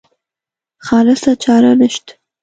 [0.77, 2.13] خالصه چاره نشته.